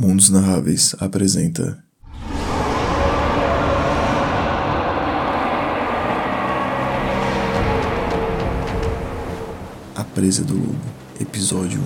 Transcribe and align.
Mundos 0.00 0.30
Narráveis 0.30 0.96
apresenta 0.98 1.84
A 9.94 10.02
Presa 10.02 10.42
do 10.42 10.54
Lobo, 10.54 10.74
Episódio 11.20 11.82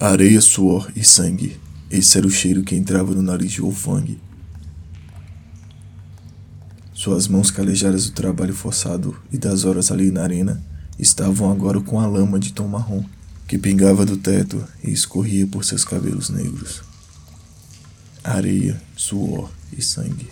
1 0.00 0.04
Areia, 0.04 0.40
suor 0.40 0.90
e 0.96 1.04
sangue. 1.04 1.71
Esse 1.92 2.16
era 2.16 2.26
o 2.26 2.30
cheiro 2.30 2.62
que 2.62 2.74
entrava 2.74 3.14
no 3.14 3.20
nariz 3.20 3.52
de 3.52 3.60
Wolfgang. 3.60 4.18
Suas 6.94 7.28
mãos 7.28 7.50
calejadas 7.50 8.06
do 8.06 8.12
trabalho 8.12 8.54
forçado 8.54 9.14
e 9.30 9.36
das 9.36 9.66
horas 9.66 9.92
ali 9.92 10.10
na 10.10 10.22
arena 10.22 10.64
estavam 10.98 11.52
agora 11.52 11.82
com 11.82 12.00
a 12.00 12.06
lama 12.06 12.40
de 12.40 12.54
tom 12.54 12.66
marrom 12.66 13.04
que 13.46 13.58
pingava 13.58 14.06
do 14.06 14.16
teto 14.16 14.64
e 14.82 14.90
escorria 14.90 15.46
por 15.46 15.66
seus 15.66 15.84
cabelos 15.84 16.30
negros. 16.30 16.82
Areia, 18.24 18.80
suor 18.96 19.50
e 19.76 19.82
sangue. 19.82 20.30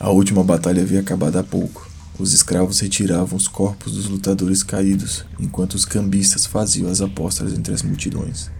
A 0.00 0.10
última 0.10 0.42
batalha 0.42 0.82
havia 0.82 0.98
acabado 0.98 1.36
há 1.36 1.44
pouco. 1.44 1.88
Os 2.18 2.32
escravos 2.32 2.80
retiravam 2.80 3.36
os 3.36 3.46
corpos 3.46 3.92
dos 3.92 4.08
lutadores 4.08 4.64
caídos, 4.64 5.24
enquanto 5.38 5.74
os 5.74 5.84
cambistas 5.84 6.44
faziam 6.44 6.90
as 6.90 7.00
apostas 7.00 7.52
entre 7.52 7.72
as 7.72 7.82
multidões. 7.82 8.50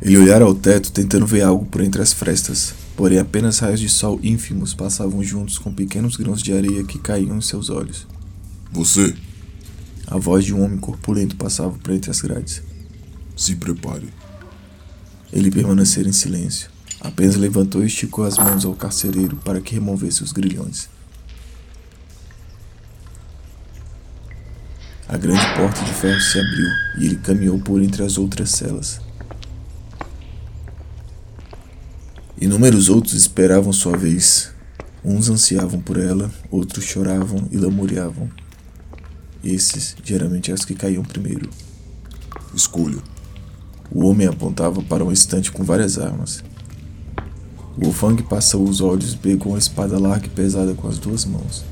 Ele 0.00 0.16
olhara 0.16 0.44
ao 0.44 0.54
teto 0.54 0.92
tentando 0.92 1.26
ver 1.26 1.42
algo 1.42 1.66
por 1.66 1.80
entre 1.82 2.00
as 2.00 2.12
frestas, 2.12 2.72
porém 2.96 3.18
apenas 3.18 3.58
raios 3.58 3.80
de 3.80 3.88
sol 3.88 4.20
ínfimos 4.22 4.72
passavam 4.74 5.22
juntos 5.22 5.58
com 5.58 5.72
pequenos 5.74 6.16
grãos 6.16 6.40
de 6.42 6.52
areia 6.52 6.84
que 6.84 6.98
caíam 6.98 7.36
em 7.36 7.40
seus 7.40 7.68
olhos. 7.68 8.06
Você, 8.72 9.14
A 10.10 10.16
voz 10.16 10.42
de 10.44 10.54
um 10.54 10.62
homem 10.64 10.78
corpulento 10.78 11.36
passava 11.36 11.76
por 11.78 11.92
entre 11.92 12.10
as 12.10 12.20
grades. 12.22 12.62
se 13.36 13.54
prepare. 13.56 14.08
Ele 15.32 15.50
permanecera 15.50 16.08
em 16.08 16.12
silêncio. 16.12 16.70
Apenas 17.00 17.36
levantou 17.36 17.82
e 17.84 17.86
esticou 17.86 18.24
as 18.24 18.38
mãos 18.38 18.64
ao 18.64 18.74
carcereiro 18.74 19.36
para 19.36 19.60
que 19.60 19.74
removesse 19.74 20.22
os 20.22 20.32
grilhões. 20.32 20.88
A 25.06 25.16
grande 25.16 25.44
porta 25.54 25.84
de 25.84 25.92
ferro 25.92 26.20
se 26.20 26.38
abriu 26.40 26.68
e 26.98 27.04
ele 27.06 27.16
caminhou 27.16 27.58
por 27.58 27.82
entre 27.82 28.02
as 28.02 28.16
outras 28.18 28.50
celas. 28.50 29.00
Inúmeros 32.40 32.88
outros 32.88 33.14
esperavam 33.14 33.72
sua 33.72 33.96
vez. 33.96 34.52
Uns 35.04 35.28
ansiavam 35.28 35.80
por 35.80 35.98
ela, 35.98 36.30
outros 36.52 36.84
choravam 36.84 37.48
e 37.50 37.56
lamuriavam. 37.56 38.30
Esses 39.42 39.96
geralmente 40.04 40.50
eram 40.50 40.58
os 40.60 40.64
que 40.64 40.74
caíam 40.74 41.02
primeiro. 41.02 41.50
Escolha. 42.54 43.02
O 43.90 44.06
homem 44.06 44.28
apontava 44.28 44.80
para 44.82 45.04
um 45.04 45.10
estante 45.10 45.50
com 45.50 45.64
várias 45.64 45.98
armas. 45.98 46.44
Wolfgang 47.76 48.22
passou 48.22 48.68
os 48.68 48.80
olhos 48.80 49.14
e 49.14 49.16
pegou 49.16 49.52
uma 49.52 49.58
espada 49.58 49.98
larga 49.98 50.26
e 50.26 50.30
pesada 50.30 50.74
com 50.74 50.86
as 50.86 50.98
duas 50.98 51.24
mãos. 51.24 51.64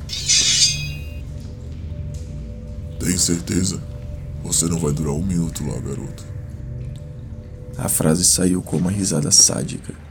Tem 2.98 3.16
certeza? 3.16 3.80
Você 4.42 4.66
não 4.66 4.80
vai 4.80 4.92
durar 4.92 5.14
um 5.14 5.24
minuto 5.24 5.64
lá, 5.64 5.78
garoto. 5.78 6.24
A 7.78 7.88
frase 7.88 8.24
saiu 8.24 8.62
com 8.62 8.78
uma 8.78 8.90
risada 8.90 9.30
sádica. 9.30 10.05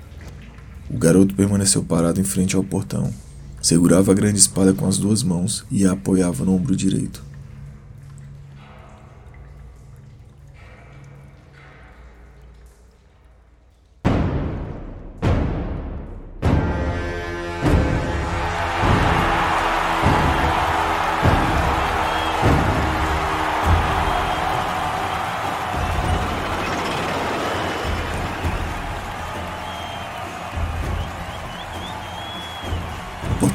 O 0.89 0.97
garoto 0.97 1.33
permaneceu 1.33 1.83
parado 1.83 2.21
em 2.21 2.23
frente 2.23 2.55
ao 2.55 2.63
portão. 2.63 3.11
Segurava 3.61 4.11
a 4.11 4.15
grande 4.15 4.37
espada 4.37 4.73
com 4.73 4.87
as 4.87 4.97
duas 4.97 5.23
mãos 5.23 5.65
e 5.71 5.85
a 5.85 5.93
apoiava 5.93 6.45
no 6.45 6.53
ombro 6.53 6.75
direito. 6.75 7.23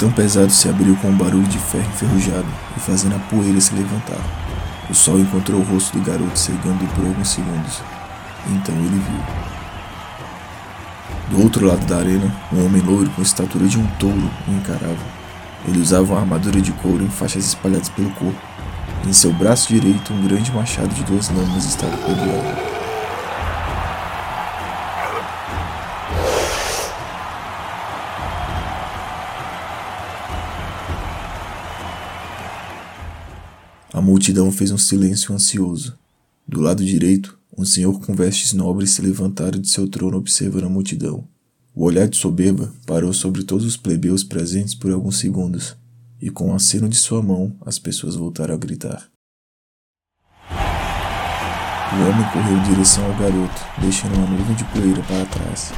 O 0.00 0.02
portão 0.02 0.24
pesado 0.24 0.50
se 0.50 0.66
abriu 0.66 0.96
com 0.96 1.08
um 1.08 1.14
barulho 1.18 1.46
de 1.46 1.58
ferro 1.58 1.86
enferrujado 1.86 2.46
e 2.74 2.80
fazendo 2.80 3.16
a 3.16 3.18
poeira 3.18 3.60
se 3.60 3.74
levantar. 3.74 4.16
O 4.88 4.94
sol 4.94 5.20
encontrou 5.20 5.60
o 5.60 5.62
rosto 5.62 5.98
do 5.98 6.02
garoto 6.02 6.38
cegando 6.38 6.86
por 6.94 7.04
alguns 7.04 7.28
segundos. 7.28 7.82
Então 8.46 8.74
ele 8.76 8.98
viu. 8.98 9.20
Do 11.28 11.42
outro 11.42 11.66
lado 11.66 11.84
da 11.84 11.98
arena, 11.98 12.34
um 12.50 12.64
homem 12.64 12.80
loiro 12.80 13.10
com 13.10 13.20
a 13.20 13.24
estatura 13.24 13.66
de 13.66 13.78
um 13.78 13.86
touro 13.98 14.30
o 14.48 14.52
encarava. 14.52 14.96
Ele 15.68 15.78
usava 15.78 16.14
uma 16.14 16.20
armadura 16.20 16.62
de 16.62 16.72
couro 16.72 17.04
em 17.04 17.10
faixas 17.10 17.44
espalhadas 17.44 17.90
pelo 17.90 18.08
corpo. 18.12 18.40
Em 19.06 19.12
seu 19.12 19.34
braço 19.34 19.68
direito, 19.68 20.14
um 20.14 20.26
grande 20.26 20.50
machado 20.50 20.94
de 20.94 21.04
duas 21.04 21.28
lâminas 21.28 21.66
estava 21.66 21.94
pendurado. 21.98 22.79
A 34.00 34.02
multidão 34.02 34.50
fez 34.50 34.70
um 34.70 34.78
silêncio 34.78 35.34
ansioso. 35.34 35.94
Do 36.48 36.58
lado 36.62 36.82
direito, 36.82 37.38
um 37.54 37.66
senhor 37.66 38.00
com 38.00 38.14
vestes 38.14 38.54
nobres 38.54 38.92
se 38.92 39.02
levantara 39.02 39.58
de 39.58 39.68
seu 39.68 39.86
trono 39.86 40.16
observando 40.16 40.64
a 40.64 40.70
multidão. 40.70 41.28
O 41.74 41.84
olhar 41.84 42.08
de 42.08 42.16
soberba 42.16 42.72
parou 42.86 43.12
sobre 43.12 43.44
todos 43.44 43.66
os 43.66 43.76
plebeus 43.76 44.24
presentes 44.24 44.74
por 44.74 44.90
alguns 44.90 45.18
segundos, 45.18 45.76
e 46.18 46.30
com 46.30 46.50
o 46.50 46.54
aceno 46.54 46.88
de 46.88 46.96
sua 46.96 47.22
mão, 47.22 47.54
as 47.60 47.78
pessoas 47.78 48.16
voltaram 48.16 48.54
a 48.54 48.56
gritar. 48.56 49.06
O 50.48 51.96
homem 52.08 52.26
correu 52.32 52.56
em 52.56 52.72
direção 52.72 53.04
ao 53.04 53.18
garoto, 53.18 53.60
deixando 53.82 54.16
uma 54.16 54.30
nuvem 54.30 54.56
de 54.56 54.64
poeira 54.64 55.02
para 55.02 55.26
trás. 55.26 55.74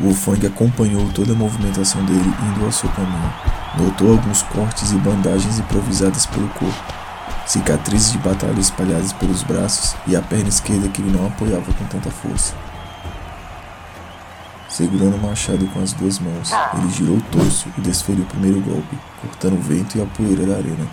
Wolfgang 0.00 0.46
acompanhou 0.46 1.12
toda 1.12 1.32
a 1.32 1.36
movimentação 1.36 2.06
dele 2.06 2.32
indo 2.52 2.64
ao 2.64 2.70
seu 2.70 2.88
caminho. 2.90 3.34
Notou 3.76 4.12
alguns 4.12 4.42
cortes 4.42 4.92
e 4.92 4.98
bandagens 4.98 5.58
improvisadas 5.58 6.26
pelo 6.26 6.48
corpo 6.50 6.93
cicatrizes 7.46 8.12
de 8.12 8.18
batalha 8.18 8.58
espalhadas 8.58 9.12
pelos 9.12 9.42
braços 9.42 9.94
e 10.06 10.16
a 10.16 10.22
perna 10.22 10.48
esquerda 10.48 10.88
que 10.88 11.02
ele 11.02 11.16
não 11.16 11.26
apoiava 11.26 11.72
com 11.72 11.84
tanta 11.86 12.10
força. 12.10 12.54
Segurando 14.68 15.16
o 15.16 15.22
machado 15.22 15.66
com 15.68 15.80
as 15.80 15.92
duas 15.92 16.18
mãos, 16.18 16.50
ele 16.76 16.90
girou 16.90 17.16
o 17.18 17.22
torso 17.22 17.68
e 17.78 17.80
desferiu 17.80 18.24
o 18.24 18.26
primeiro 18.26 18.60
golpe, 18.60 18.98
cortando 19.20 19.54
o 19.56 19.62
vento 19.62 19.96
e 19.96 20.02
a 20.02 20.06
poeira 20.06 20.44
da 20.46 20.56
arena. 20.56 20.86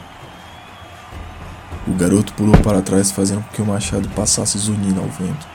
O 1.88 1.94
garoto 1.94 2.32
pulou 2.34 2.56
para 2.58 2.82
trás, 2.82 3.10
fazendo 3.10 3.42
com 3.44 3.56
que 3.56 3.62
o 3.62 3.66
machado 3.66 4.08
passasse 4.10 4.56
zunindo 4.60 5.00
ao 5.00 5.08
vento. 5.08 5.48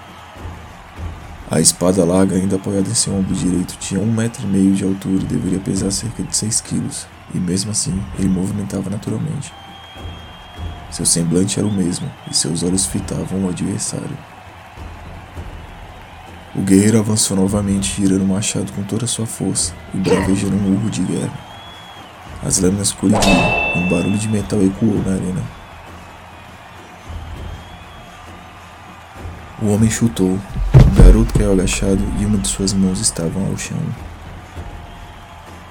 A 1.49 1.61
espada 1.61 2.05
larga, 2.05 2.35
ainda 2.35 2.57
apoiada 2.57 2.89
em 2.89 2.95
seu 2.95 3.15
ombro 3.15 3.33
direito, 3.33 3.77
tinha 3.79 4.01
um 4.01 4.13
metro 4.13 4.43
e 4.43 4.51
meio 4.51 4.75
de 4.75 4.83
altura 4.83 5.23
e 5.23 5.27
deveria 5.27 5.61
pesar 5.61 5.93
cerca 5.93 6.25
de 6.25 6.37
seis 6.37 6.61
quilos, 6.61 7.07
e 7.33 7.39
mesmo 7.39 7.71
assim 7.71 8.03
ele 8.19 8.29
movimentava 8.29 8.91
naturalmente. 8.91 9.53
Seu 10.97 11.05
semblante 11.05 11.59
era 11.59 11.69
o 11.69 11.71
mesmo 11.71 12.11
e 12.31 12.35
seus 12.35 12.63
olhos 12.63 12.87
fitavam 12.87 13.45
o 13.45 13.51
adversário. 13.51 14.17
O 16.55 16.63
guerreiro 16.63 16.99
avançou 16.99 17.37
novamente, 17.37 18.01
girando 18.01 18.25
o 18.25 18.27
machado 18.27 18.73
com 18.73 18.83
toda 18.83 19.05
a 19.05 19.07
sua 19.07 19.27
força 19.27 19.75
e 19.93 19.99
bravejando 19.99 20.57
um 20.57 20.73
urro 20.73 20.89
de 20.89 21.03
guerra. 21.03 21.39
As 22.43 22.61
lâminas 22.61 22.93
colidiram 22.93 23.75
e 23.75 23.79
um 23.79 23.89
barulho 23.91 24.17
de 24.17 24.27
metal 24.27 24.59
ecoou 24.63 25.03
na 25.05 25.13
arena. 25.13 25.43
O 29.61 29.69
homem 29.75 29.91
chutou. 29.91 30.33
O 30.33 31.03
garoto 31.03 31.35
caiu 31.35 31.53
agachado 31.53 32.03
e 32.19 32.25
uma 32.25 32.39
de 32.39 32.49
suas 32.49 32.73
mãos 32.73 33.01
estava 33.01 33.39
ao 33.39 33.59
chão. 33.59 33.77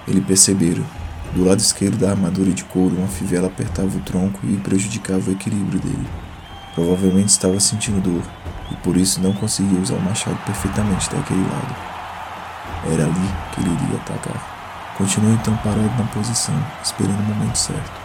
Ele 0.07 0.21
perceberam 0.21 0.85
do 1.35 1.43
lado 1.43 1.59
esquerdo 1.59 1.97
da 1.97 2.11
armadura 2.11 2.51
de 2.51 2.63
couro, 2.63 2.95
uma 2.95 3.09
fivela 3.09 3.47
apertava 3.47 3.89
o 3.89 3.99
tronco 3.99 4.39
e 4.45 4.55
prejudicava 4.55 5.29
o 5.29 5.33
equilíbrio 5.33 5.81
dele. 5.81 6.07
Provavelmente 6.73 7.27
estava 7.27 7.59
sentindo 7.59 8.01
dor, 8.01 8.23
e 8.71 8.75
por 8.75 8.95
isso 8.95 9.21
não 9.21 9.33
conseguia 9.33 9.77
usar 9.79 9.95
o 9.95 10.01
machado 10.01 10.37
perfeitamente 10.45 11.09
daquele 11.09 11.41
lado. 11.41 11.75
Era 12.89 13.03
ali 13.03 13.29
que 13.53 13.59
ele 13.59 13.69
iria 13.69 13.97
atacar. 13.97 14.95
Continuou 14.97 15.33
então 15.33 15.57
parado 15.57 15.91
na 15.97 16.05
posição, 16.05 16.55
esperando 16.81 17.19
o 17.19 17.35
momento 17.35 17.57
certo. 17.57 18.01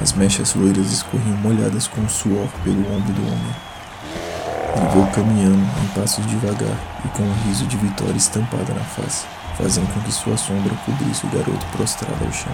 As 0.00 0.14
mechas 0.14 0.54
loiras 0.54 0.90
escorriam 0.90 1.36
molhadas 1.36 1.86
com 1.86 2.08
suor 2.08 2.48
pelo 2.64 2.80
ombro 2.96 3.12
do 3.12 3.26
homem. 3.26 3.73
Ele 4.76 4.86
chegou 4.90 5.06
caminhando 5.08 5.64
em 5.82 5.86
passos 5.94 6.26
devagar 6.26 6.76
e 7.04 7.08
com 7.08 7.22
um 7.22 7.34
riso 7.46 7.66
de 7.66 7.76
vitória 7.76 8.16
estampada 8.16 8.74
na 8.74 8.80
face, 8.80 9.24
fazendo 9.56 9.92
com 9.92 10.00
que 10.00 10.12
sua 10.12 10.36
sombra 10.36 10.74
cobrisse 10.84 11.26
o 11.26 11.30
garoto 11.30 11.64
prostrado 11.72 12.24
ao 12.24 12.32
chão. 12.32 12.52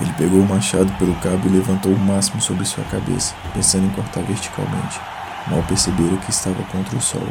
Ele 0.00 0.12
pegou 0.14 0.40
o 0.40 0.48
machado 0.48 0.92
pelo 0.98 1.14
cabo 1.16 1.46
e 1.46 1.50
levantou 1.50 1.92
o 1.92 1.98
máximo 1.98 2.40
sobre 2.40 2.64
sua 2.64 2.84
cabeça, 2.84 3.34
pensando 3.54 3.86
em 3.86 3.90
cortar 3.90 4.22
verticalmente. 4.22 5.00
Mal 5.46 5.62
perceberam 5.62 6.16
que 6.18 6.30
estava 6.30 6.62
contra 6.64 6.96
o 6.96 7.00
sol. 7.00 7.26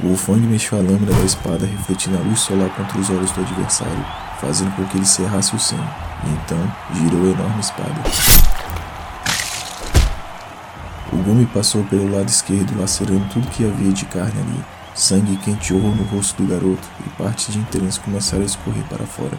O 0.00 0.08
Wolfang 0.08 0.40
mexeu 0.40 0.78
a 0.78 0.82
lâmina 0.82 1.12
da 1.12 1.24
espada 1.24 1.64
refletindo 1.64 2.18
a 2.18 2.20
luz 2.20 2.40
solar 2.40 2.68
contra 2.70 2.98
os 2.98 3.08
olhos 3.08 3.30
do 3.30 3.40
adversário, 3.40 4.04
fazendo 4.40 4.70
com 4.76 4.84
que 4.84 4.98
ele 4.98 5.06
cerrasse 5.06 5.56
o 5.56 5.58
sangue, 5.58 5.82
e 6.24 6.30
então 6.30 6.72
girou 6.94 7.22
a 7.22 7.30
enorme 7.30 7.60
espada. 7.60 8.35
O 11.26 11.28
gume 11.28 11.44
passou 11.46 11.82
pelo 11.82 12.08
lado 12.08 12.28
esquerdo, 12.28 12.78
lacerando 12.78 13.28
tudo 13.30 13.50
que 13.50 13.66
havia 13.66 13.92
de 13.92 14.04
carne 14.04 14.40
ali. 14.40 14.64
Sangue 14.94 15.36
quenteou 15.38 15.80
no 15.80 16.04
rosto 16.04 16.40
do 16.40 16.48
garoto 16.48 16.88
e 17.04 17.10
partes 17.20 17.52
de 17.52 17.58
entranhas 17.58 17.98
começaram 17.98 18.44
a 18.44 18.46
escorrer 18.46 18.84
para 18.84 19.04
fora. 19.04 19.36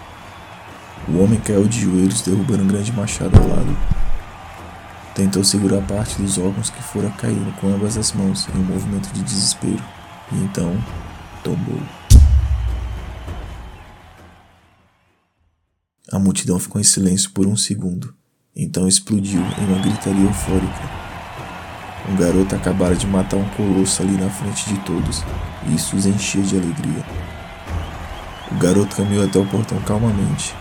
O 1.07 1.17
homem 1.23 1.39
caiu 1.39 1.65
de 1.65 1.79
joelhos, 1.79 2.21
derrubando 2.21 2.63
um 2.63 2.67
grande 2.67 2.91
machado 2.91 3.39
ao 3.39 3.47
lado. 3.47 3.77
Tentou 5.15 5.45
segurar 5.45 5.81
parte 5.83 6.21
dos 6.21 6.37
órgãos 6.37 6.69
que 6.69 6.83
fora 6.83 7.09
caindo 7.11 7.55
com 7.61 7.73
ambas 7.73 7.97
as 7.97 8.11
mãos 8.11 8.49
em 8.53 8.59
um 8.59 8.65
movimento 8.65 9.09
de 9.13 9.23
desespero, 9.23 9.81
e 10.33 10.35
então 10.43 10.77
tombou. 11.41 11.81
A 16.11 16.19
multidão 16.19 16.59
ficou 16.59 16.81
em 16.81 16.83
silêncio 16.83 17.31
por 17.31 17.47
um 17.47 17.55
segundo, 17.55 18.13
então 18.53 18.89
explodiu 18.89 19.41
em 19.41 19.65
uma 19.67 19.81
gritaria 19.81 20.25
eufórica. 20.25 21.06
Um 22.09 22.15
garoto 22.15 22.55
acabara 22.55 22.95
de 22.95 23.05
matar 23.05 23.37
um 23.37 23.49
colosso 23.49 24.01
ali 24.01 24.17
na 24.17 24.29
frente 24.29 24.69
de 24.73 24.79
todos, 24.79 25.23
e 25.67 25.75
isso 25.75 25.95
os 25.95 26.05
enchia 26.05 26.41
de 26.41 26.55
alegria. 26.55 27.03
O 28.49 28.55
garoto 28.55 28.95
caminhou 28.95 29.25
até 29.25 29.37
o 29.37 29.45
portão 29.45 29.77
calmamente. 29.81 30.55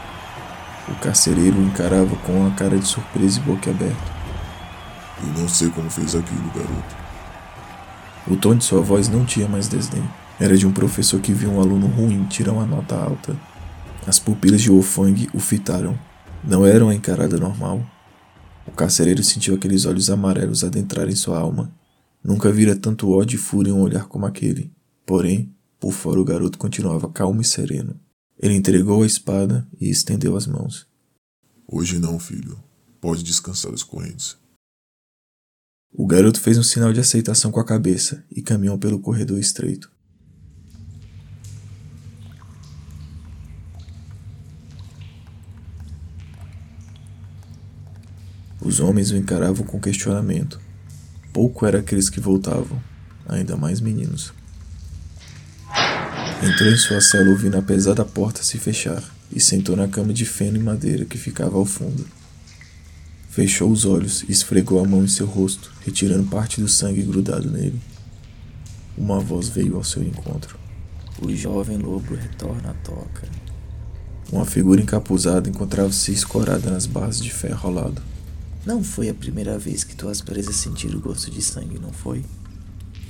O 0.88 0.94
carcereiro 0.96 1.58
o 1.58 1.62
encarava 1.62 2.16
com 2.16 2.32
uma 2.32 2.50
cara 2.50 2.76
de 2.76 2.86
surpresa 2.86 3.38
e 3.38 3.42
boca 3.42 3.70
aberta. 3.70 4.16
Eu 5.22 5.40
não 5.40 5.48
sei 5.48 5.68
como 5.70 5.88
fez 5.88 6.14
aquilo, 6.14 6.50
garoto. 6.54 6.96
O 8.28 8.36
tom 8.36 8.56
de 8.56 8.64
sua 8.64 8.80
voz 8.80 9.08
não 9.08 9.24
tinha 9.24 9.48
mais 9.48 9.68
desdém. 9.68 10.02
Era 10.40 10.56
de 10.56 10.66
um 10.66 10.72
professor 10.72 11.20
que 11.20 11.32
viu 11.32 11.50
um 11.50 11.60
aluno 11.60 11.86
ruim 11.86 12.24
tirar 12.24 12.52
uma 12.52 12.66
nota 12.66 12.96
alta. 12.96 13.36
As 14.06 14.18
pupilas 14.18 14.60
de 14.60 14.68
Wolfang 14.68 15.28
o 15.32 15.38
fitaram. 15.38 15.96
Não 16.42 16.66
era 16.66 16.84
uma 16.84 16.94
encarada 16.94 17.36
normal. 17.38 17.80
O 18.66 18.72
carcereiro 18.72 19.22
sentiu 19.22 19.54
aqueles 19.54 19.84
olhos 19.84 20.10
amarelos 20.10 20.64
adentrarem 20.64 21.14
sua 21.14 21.38
alma. 21.38 21.72
Nunca 22.22 22.50
vira 22.50 22.74
tanto 22.74 23.10
ódio 23.10 23.36
e 23.36 23.38
fúria 23.38 23.70
em 23.70 23.74
um 23.74 23.80
olhar 23.80 24.06
como 24.08 24.26
aquele. 24.26 24.72
Porém, 25.04 25.54
por 25.78 25.92
fora 25.92 26.20
o 26.20 26.24
garoto 26.24 26.58
continuava 26.58 27.08
calmo 27.08 27.40
e 27.40 27.44
sereno. 27.44 27.98
Ele 28.38 28.54
entregou 28.54 29.02
a 29.02 29.06
espada 29.06 29.66
e 29.80 29.88
estendeu 29.88 30.36
as 30.36 30.46
mãos. 30.46 30.86
Hoje 31.66 31.98
não, 31.98 32.18
filho. 32.18 32.62
Pode 33.00 33.22
descansar 33.22 33.72
as 33.72 33.82
correntes. 33.82 34.36
O 35.92 36.06
garoto 36.06 36.40
fez 36.40 36.58
um 36.58 36.62
sinal 36.62 36.92
de 36.92 37.00
aceitação 37.00 37.50
com 37.50 37.60
a 37.60 37.64
cabeça 37.64 38.24
e 38.30 38.42
caminhou 38.42 38.76
pelo 38.76 39.00
corredor 39.00 39.38
estreito. 39.38 39.90
Os 48.66 48.80
homens 48.80 49.12
o 49.12 49.16
encaravam 49.16 49.64
com 49.64 49.78
questionamento. 49.78 50.60
Pouco 51.32 51.64
eram 51.64 51.78
aqueles 51.78 52.10
que 52.10 52.18
voltavam, 52.18 52.82
ainda 53.24 53.56
mais 53.56 53.80
meninos. 53.80 54.32
Entrou 56.42 56.68
em 56.68 56.76
sua 56.76 57.00
cela 57.00 57.30
ouvindo 57.30 57.56
a 57.56 57.62
pesada 57.62 58.04
porta 58.04 58.42
se 58.42 58.58
fechar 58.58 59.04
e 59.32 59.38
sentou 59.38 59.76
na 59.76 59.86
cama 59.86 60.12
de 60.12 60.24
feno 60.24 60.56
e 60.56 60.60
madeira 60.60 61.04
que 61.04 61.16
ficava 61.16 61.56
ao 61.56 61.64
fundo. 61.64 62.04
Fechou 63.30 63.70
os 63.70 63.84
olhos 63.84 64.24
e 64.28 64.32
esfregou 64.32 64.80
a 64.80 64.84
mão 64.84 65.04
em 65.04 65.08
seu 65.08 65.26
rosto, 65.26 65.72
retirando 65.84 66.28
parte 66.28 66.60
do 66.60 66.66
sangue 66.66 67.02
grudado 67.02 67.48
nele. 67.48 67.80
Uma 68.98 69.20
voz 69.20 69.48
veio 69.48 69.76
ao 69.76 69.84
seu 69.84 70.02
encontro. 70.02 70.58
O 71.22 71.32
jovem 71.32 71.78
lobo 71.78 72.16
retorna 72.16 72.70
à 72.70 72.74
toca. 72.74 73.28
Uma 74.32 74.44
figura 74.44 74.82
encapuzada 74.82 75.48
encontrava-se 75.48 76.10
escorada 76.10 76.68
nas 76.68 76.84
barras 76.84 77.20
de 77.20 77.32
ferro 77.32 77.68
ao 77.68 77.72
lado. 77.72 78.15
Não 78.66 78.82
foi 78.82 79.08
a 79.08 79.14
primeira 79.14 79.56
vez 79.56 79.84
que 79.84 79.94
tuas 79.94 80.20
presas 80.20 80.56
sentiram 80.56 80.98
o 80.98 81.00
gosto 81.00 81.30
de 81.30 81.40
sangue, 81.40 81.78
não 81.78 81.92
foi? 81.92 82.24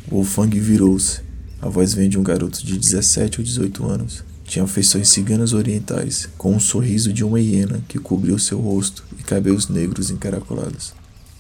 Wolfang 0.07 0.51
virou-se. 0.61 1.23
A 1.63 1.69
voz 1.71 1.95
vem 1.95 2.11
de 2.11 2.19
um 2.19 2.23
garoto 2.23 2.65
de 2.65 2.77
17 2.77 3.41
ou 3.41 3.45
18 3.45 3.87
anos. 3.87 4.23
Tinha 4.45 4.67
feições 4.67 5.09
ciganas 5.09 5.55
orientais, 5.55 6.29
com 6.37 6.55
um 6.55 6.61
sorriso 6.61 7.11
de 7.11 7.25
uma 7.25 7.41
hiena 7.41 7.83
que 7.89 7.99
cobriu 7.99 8.39
seu 8.39 8.61
rosto 8.61 9.03
e 9.19 9.23
cabelos 9.23 9.69
negros 9.69 10.11
encaracolados. 10.11 10.93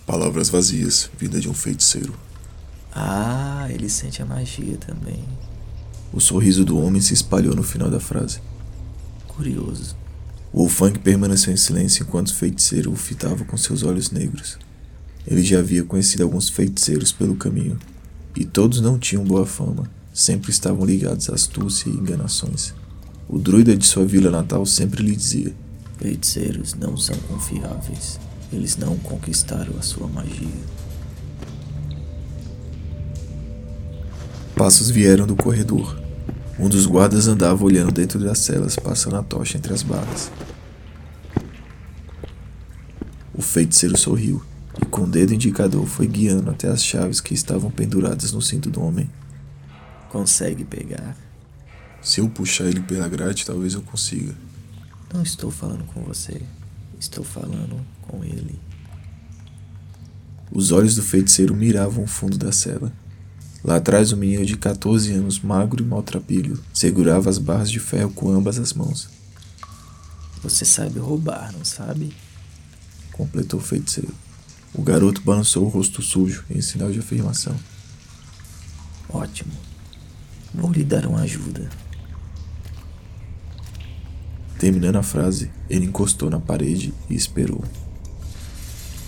Palavras 0.07 0.49
vazias, 0.49 1.11
vida 1.19 1.39
de 1.39 1.51
um 1.51 1.55
feiticeiro. 1.55 2.15
Ah, 2.95 3.69
ele 3.71 3.91
sente 3.91 4.23
a 4.23 4.25
magia 4.25 4.79
também. 4.79 5.23
O 6.11 6.21
sorriso 6.21 6.65
do 6.65 6.79
homem 6.79 7.03
se 7.03 7.13
espalhou 7.13 7.55
no 7.55 7.63
final 7.63 7.91
da 7.91 8.01
frase. 8.01 8.41
Curioso. 9.29 9.95
Wolfgang 10.57 10.99
permaneceu 10.99 11.53
em 11.53 11.57
silêncio 11.57 12.03
enquanto 12.03 12.29
o 12.29 12.35
feiticeiro 12.35 12.91
o 12.91 12.97
fitava 12.97 13.45
com 13.45 13.59
seus 13.59 13.83
olhos 13.83 14.11
negros. 14.11 14.57
Ele 15.27 15.43
já 15.43 15.59
havia 15.59 15.85
conhecido 15.85 16.23
alguns 16.23 16.49
feiticeiros 16.49 17.13
pelo 17.13 17.37
caminho, 17.37 17.79
e 18.35 18.43
todos 18.43 18.81
não 18.81 18.99
tinham 18.99 19.23
boa 19.23 19.45
fama, 19.45 19.91
sempre 20.15 20.51
estavam 20.51 20.87
ligados 20.87 21.29
à 21.29 21.35
astúcia 21.35 21.91
e 21.91 21.93
enganações. 21.93 22.73
O 23.29 23.39
druida 23.39 23.77
de 23.77 23.85
sua 23.85 24.07
vila 24.07 24.31
natal 24.31 24.65
sempre 24.65 25.03
lhe 25.03 25.15
dizia: 25.15 25.55
Feiticeiros 25.99 26.73
não 26.73 26.97
são 26.97 27.17
confiáveis. 27.29 28.19
Eles 28.51 28.79
não 28.79 28.97
conquistaram 28.97 29.75
a 29.79 29.83
sua 29.83 30.09
magia. 30.09 30.49
Passos 34.55 34.89
vieram 34.89 35.27
do 35.27 35.37
corredor. 35.37 36.06
Um 36.59 36.69
dos 36.69 36.87
guardas 36.87 37.29
andava 37.29 37.63
olhando 37.65 37.93
dentro 37.93 38.19
das 38.19 38.39
celas, 38.39 38.77
passando 38.77 39.17
a 39.17 39.23
tocha 39.23 39.59
entre 39.59 39.75
as 39.75 39.83
barras. 39.83 40.31
O 43.35 43.43
feiticeiro 43.43 43.99
sorriu 43.99 44.43
e, 44.81 44.87
com 44.87 45.03
o 45.03 45.07
dedo 45.07 45.35
indicador, 45.35 45.87
foi 45.87 46.07
guiando 46.07 46.51
até 46.51 46.69
as 46.69 46.83
chaves 46.83 47.21
que 47.21 47.35
estavam 47.35 47.71
penduradas 47.71 48.33
no 48.33 48.41
cinto 48.41 48.71
do 48.71 48.83
homem. 48.83 49.11
Consegue 50.09 50.65
pegar? 50.65 51.15
Se 52.01 52.21
eu 52.21 52.29
puxar 52.31 52.65
ele 52.65 52.81
pela 52.81 53.07
grade, 53.07 53.45
talvez 53.45 53.75
eu 53.75 53.83
consiga. 53.83 54.35
Não 55.13 55.23
estou 55.23 55.51
falando 55.51 55.85
com 55.85 56.03
você. 56.03 56.41
Estou 56.99 57.23
falando 57.23 57.85
com 58.01 58.25
ele. 58.25 58.59
Os 60.51 60.73
olhos 60.73 60.95
do 60.95 61.03
feiticeiro 61.03 61.55
miravam 61.55 62.05
o 62.05 62.07
fundo 62.07 62.39
da 62.39 62.53
cela. 62.53 62.91
Lá 63.67 63.79
atrás, 63.79 64.13
um 64.13 64.17
menino 64.17 64.47
de 64.47 64.57
14 64.57 65.13
anos, 65.13 65.41
magro 65.41 65.83
e 65.83 65.85
maltrapilho, 65.85 66.57
segurava 66.73 67.29
as 67.29 67.37
barras 67.37 67.69
de 67.69 67.81
ferro 67.81 68.13
com 68.13 68.31
ambas 68.31 68.61
as 68.61 68.73
mãos. 68.73 69.09
Você 70.41 70.65
sabe 70.65 71.01
roubar, 71.01 71.53
não 71.53 71.65
sabe? 71.65 72.15
Completou 73.11 73.59
o 73.59 73.63
feiticeiro. 73.63 74.15
O 74.73 74.83
garoto 74.83 75.21
balançou 75.21 75.65
o 75.65 75.69
rosto 75.69 76.01
sujo 76.01 76.45
em 76.49 76.61
sinal 76.61 76.93
de 76.93 77.01
afirmação. 77.01 77.57
Ótimo. 79.09 79.51
Vou 80.55 80.71
lhe 80.71 80.85
dar 80.85 81.05
uma 81.05 81.23
ajuda. 81.23 81.69
Terminando 84.61 84.95
a 84.95 85.03
frase, 85.03 85.51
ele 85.69 85.87
encostou 85.87 86.31
na 86.31 86.39
parede 86.39 86.95
e 87.11 87.17
esperou. 87.17 87.65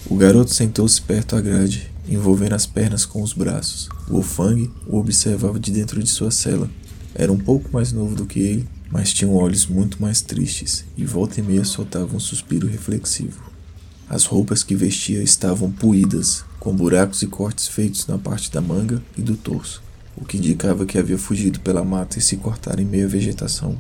O 0.07 0.17
garoto 0.17 0.53
sentou-se 0.53 1.01
perto 1.01 1.37
à 1.37 1.41
grade, 1.41 1.93
envolvendo 2.09 2.55
as 2.55 2.67
pernas 2.67 3.07
com 3.07 3.23
os 3.23 3.33
braços. 3.33 3.89
Wolfang 4.09 4.71
o 4.87 4.97
observava 4.97 5.61
de 5.61 5.71
dentro 5.71 6.03
de 6.03 6.09
sua 6.09 6.31
cela. 6.31 6.71
Era 7.15 7.33
um 7.33 7.39
pouco 7.39 7.71
mais 7.73 7.93
novo 7.93 8.15
do 8.15 8.27
que 8.27 8.41
ele, 8.41 8.69
mas 8.91 9.13
tinha 9.13 9.31
olhos 9.31 9.67
muito 9.67 10.01
mais 10.01 10.21
tristes 10.21 10.85
e 10.97 11.05
volta 11.05 11.41
e 11.41 11.43
meia 11.43 11.65
soltava 11.65 12.17
um 12.17 12.21
suspiro 12.21 12.67
reflexivo. 12.67 13.43
As 14.09 14.25
roupas 14.25 14.63
que 14.63 14.75
vestia 14.75 15.23
estavam 15.23 15.71
puídas, 15.71 16.45
com 16.59 16.75
buracos 16.75 17.23
e 17.23 17.27
cortes 17.27 17.69
feitos 17.69 18.07
na 18.07 18.17
parte 18.17 18.51
da 18.51 18.61
manga 18.61 19.03
e 19.17 19.21
do 19.21 19.37
torso, 19.37 19.83
o 20.17 20.25
que 20.25 20.39
indicava 20.39 20.87
que 20.87 20.99
havia 20.99 21.19
fugido 21.19 21.61
pela 21.61 21.85
mata 21.85 22.19
e 22.19 22.23
se 22.23 22.39
cortara 22.39 22.81
em 22.81 22.87
meia 22.87 23.07
vegetação. 23.07 23.79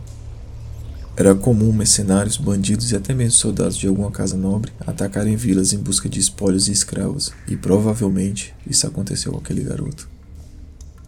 Era 1.17 1.35
comum 1.35 1.73
mercenários, 1.73 2.37
bandidos 2.37 2.93
e 2.93 2.97
até 2.97 3.13
mesmo 3.15 3.33
soldados 3.33 3.77
de 3.77 3.89
alguma 3.89 4.11
casa 4.11 4.37
nobre 4.37 4.71
atacarem 4.87 5.35
vilas 5.35 5.73
em 5.73 5.79
busca 5.79 6.09
de 6.09 6.21
espólios 6.21 6.69
e 6.69 6.73
escravos, 6.73 7.33
e 7.49 7.57
provavelmente 7.57 8.55
isso 8.69 8.87
aconteceu 8.87 9.33
com 9.33 9.39
aquele 9.39 9.63
garoto. 9.63 10.09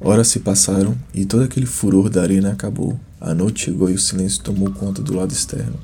Horas 0.03 0.29
se 0.29 0.41
passaram 0.41 0.97
e 1.13 1.27
todo 1.27 1.43
aquele 1.43 1.67
furor 1.67 2.09
da 2.09 2.23
arena 2.23 2.53
acabou. 2.53 2.99
A 3.21 3.35
noite 3.35 3.65
chegou 3.67 3.91
e 3.91 3.95
o 3.95 3.99
silêncio 3.99 4.43
tomou 4.43 4.71
conta 4.71 5.03
do 5.03 5.15
lado 5.15 5.31
externo. 5.31 5.79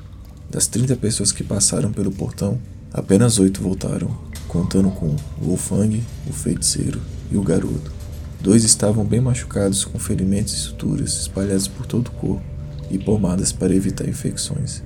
Das 0.49 0.65
30 0.65 0.95
pessoas 0.95 1.31
que 1.31 1.43
passaram 1.43 1.91
pelo 1.91 2.11
portão, 2.11 2.59
apenas 2.91 3.37
oito 3.37 3.61
voltaram, 3.61 4.09
contando 4.47 4.89
com 4.89 5.15
Wolfang, 5.39 6.03
o 6.27 6.33
feiticeiro 6.33 6.99
e 7.31 7.37
o 7.37 7.43
garoto. 7.43 7.91
Dois 8.41 8.63
estavam 8.63 9.05
bem 9.05 9.21
machucados, 9.21 9.85
com 9.85 9.99
ferimentos 9.99 10.53
e 10.53 10.57
suturas 10.57 11.13
espalhados 11.21 11.67
por 11.67 11.85
todo 11.85 12.07
o 12.07 12.11
corpo 12.11 12.43
e 12.89 12.97
pomadas 12.97 13.51
para 13.51 13.75
evitar 13.75 14.09
infecções. 14.09 14.81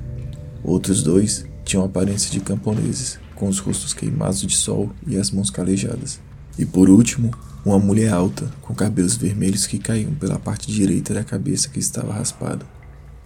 Outros 0.62 1.04
dois 1.04 1.46
tinham 1.64 1.86
aparência 1.86 2.30
de 2.30 2.42
camponeses, 2.42 3.18
com 3.34 3.48
os 3.48 3.60
rostos 3.60 3.94
queimados 3.94 4.42
de 4.42 4.56
sol 4.58 4.92
e 5.08 5.16
as 5.16 5.32
mãos 5.32 5.50
calejadas. 5.50 6.20
E 6.60 6.66
por 6.66 6.90
último, 6.90 7.32
uma 7.64 7.78
mulher 7.78 8.12
alta, 8.12 8.52
com 8.62 8.74
cabelos 8.74 9.16
vermelhos 9.16 9.68
que 9.68 9.78
caíam 9.78 10.14
pela 10.16 10.40
parte 10.40 10.72
direita 10.72 11.14
da 11.14 11.24
cabeça 11.24 11.70
que 11.70 11.80
estava 11.80 12.14
raspada. 12.14 12.66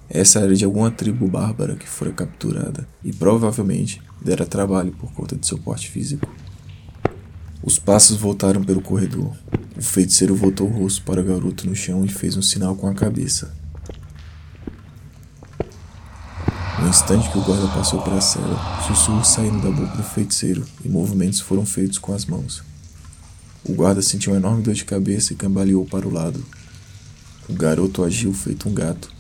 Essa 0.10 0.40
era 0.40 0.56
de 0.56 0.66
alguma 0.66 0.92
tribo 0.92 1.28
bárbara 1.28 1.76
que 1.76 1.88
fora 1.88 2.12
capturada 2.12 2.88
e 3.04 3.12
provavelmente 3.12 4.02
dera 4.22 4.46
trabalho 4.46 4.92
por 4.92 5.12
conta 5.14 5.36
de 5.36 5.48
seu 5.48 5.58
porte 5.58 5.90
físico. 5.90 6.28
Os 7.64 7.80
passos 7.80 8.18
voltaram 8.18 8.64
pelo 8.64 8.82
corredor. 8.82 9.36
O 9.76 9.82
feiticeiro 9.82 10.36
voltou 10.36 10.68
o 10.68 10.72
rosto 10.72 11.02
para 11.04 11.22
o 11.22 11.24
garoto 11.24 11.68
no 11.68 11.76
chão 11.76 12.06
e 12.06 12.10
fez 12.10 12.38
um 12.38 12.42
sinal 12.42 12.76
com 12.76 12.88
a 12.88 12.94
cabeça. 12.94 13.56
No 16.80 16.90
instante 16.90 17.32
que 17.32 17.38
o 17.38 17.42
guarda 17.42 17.68
passou 17.70 18.02
pela 18.04 18.22
cela, 18.22 18.84
sussurros 18.86 19.30
saíram 19.30 19.60
da 19.60 19.72
boca 19.72 19.98
do 19.98 20.04
feiticeiro 20.04 20.64
e 20.84 20.90
movimentos 20.90 21.40
foram 21.40 21.66
feitos 21.66 21.98
com 21.98 22.14
as 22.14 22.26
mãos. 22.26 22.75
O 23.68 23.74
guarda 23.74 24.02
sentiu 24.02 24.32
uma 24.32 24.38
enorme 24.38 24.62
dor 24.62 24.76
de 24.76 24.86
cabeça 24.86 25.34
e 25.34 25.36
cambaleou 25.36 25.86
para 25.86 26.08
o 26.08 26.14
lado. 26.14 26.46
O 27.50 27.54
garoto 27.54 28.04
agiu 28.04 28.32
feito 28.32 28.70
um 28.70 28.74
gato. 28.74 29.12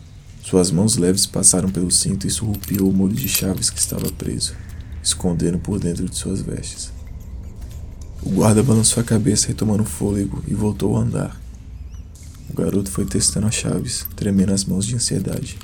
Suas 0.43 0.69
mãos 0.69 0.97
leves 0.97 1.25
passaram 1.25 1.69
pelo 1.69 1.89
cinto 1.89 2.27
e 2.27 2.29
surrupiou 2.29 2.87
o 2.87 2.93
molho 2.93 3.15
de 3.15 3.27
chaves 3.27 3.71
que 3.71 3.79
estava 3.79 4.11
preso, 4.11 4.53
escondendo 5.01 5.57
por 5.57 5.79
dentro 5.79 6.07
de 6.07 6.15
suas 6.15 6.41
vestes. 6.41 6.91
O 8.21 8.29
guarda 8.29 8.61
balançou 8.61 9.01
a 9.01 9.03
cabeça, 9.03 9.47
retomando 9.47 9.81
o 9.81 9.87
fôlego, 9.87 10.43
e 10.47 10.53
voltou 10.53 10.95
a 10.95 11.01
andar. 11.01 11.41
O 12.47 12.53
garoto 12.53 12.91
foi 12.91 13.05
testando 13.05 13.47
as 13.47 13.55
chaves, 13.55 14.05
tremendo 14.15 14.53
as 14.53 14.63
mãos 14.63 14.85
de 14.85 14.93
ansiedade. 14.93 15.57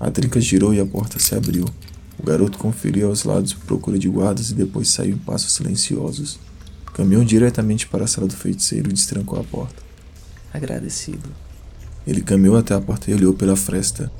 A 0.00 0.10
trinca 0.10 0.40
girou 0.40 0.72
e 0.72 0.80
a 0.80 0.86
porta 0.86 1.18
se 1.18 1.34
abriu. 1.34 1.66
O 2.18 2.24
garoto 2.24 2.58
conferiu 2.58 3.08
aos 3.08 3.24
lados 3.24 3.52
à 3.52 3.66
procura 3.66 3.98
de 3.98 4.08
guardas 4.08 4.50
e 4.50 4.54
depois 4.54 4.88
saiu 4.88 5.14
em 5.14 5.18
passos 5.18 5.52
silenciosos. 5.52 6.38
Caminhou 6.92 7.24
diretamente 7.24 7.86
para 7.86 8.04
a 8.04 8.06
sala 8.06 8.28
do 8.28 8.36
feiticeiro 8.36 8.88
e 8.88 8.92
destrancou 8.92 9.40
a 9.40 9.44
porta. 9.44 9.82
Agradecido. 10.52 11.28
Ele 12.06 12.20
caminhou 12.20 12.56
até 12.56 12.74
a 12.74 12.80
porta 12.80 13.10
e 13.10 13.14
olhou 13.14 13.34
pela 13.34 13.56
fresta. 13.56 14.12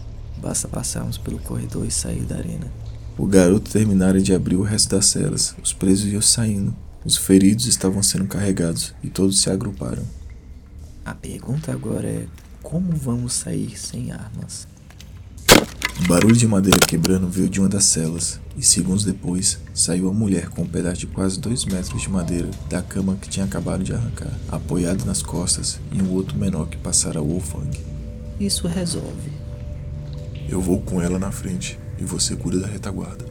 Basta 0.43 0.67
passarmos 0.67 1.17
pelo 1.17 1.39
corredor 1.39 1.87
e 1.87 1.91
sair 1.91 2.23
da 2.23 2.37
arena. 2.37 2.71
O 3.17 3.27
garoto 3.27 3.71
terminara 3.71 4.21
de 4.21 4.35
abrir 4.35 4.57
o 4.57 4.63
resto 4.63 4.91
das 4.91 5.07
celas. 5.07 5.55
Os 5.63 5.73
presos 5.73 6.13
iam 6.13 6.21
saindo. 6.21 6.75
Os 7.05 7.17
feridos 7.17 7.67
estavam 7.67 8.03
sendo 8.03 8.27
carregados 8.27 8.93
e 9.03 9.09
todos 9.09 9.41
se 9.41 9.51
agruparam. 9.51 10.03
A 11.05 11.15
pergunta 11.15 11.71
agora 11.71 12.09
é: 12.09 12.27
como 12.63 12.91
vamos 12.97 13.35
sair 13.35 13.79
sem 13.79 14.11
armas? 14.11 14.67
Um 16.01 16.07
barulho 16.09 16.37
de 16.37 16.47
madeira 16.47 16.79
quebrando 16.81 17.29
veio 17.29 17.49
de 17.49 17.61
uma 17.61 17.69
das 17.69 17.85
celas, 17.85 18.41
e 18.57 18.63
segundos 18.63 19.05
depois 19.05 19.59
saiu 19.73 20.09
a 20.09 20.13
mulher 20.13 20.49
com 20.49 20.63
um 20.63 20.67
pedaço 20.67 21.01
de 21.01 21.07
quase 21.07 21.39
dois 21.39 21.65
metros 21.65 22.03
de 22.03 22.11
madeira 22.11 22.51
da 22.69 22.83
cama 22.83 23.17
que 23.21 23.29
tinha 23.29 23.47
acabado 23.47 23.85
de 23.85 23.93
arrancar, 23.93 24.33
apoiado 24.49 25.05
nas 25.05 25.23
costas, 25.23 25.79
e 25.93 26.03
um 26.03 26.11
outro 26.13 26.37
menor 26.37 26.69
que 26.69 26.77
passara 26.77 27.23
o 27.23 27.29
Wolfgang. 27.29 27.79
Isso 28.41 28.67
resolve. 28.67 29.33
Eu 30.49 30.61
vou 30.61 30.81
com 30.81 31.01
ela 31.01 31.19
na 31.19 31.31
frente 31.31 31.79
e 31.99 32.05
você 32.05 32.35
cuida 32.35 32.59
da 32.59 32.67
retaguarda. 32.67 33.25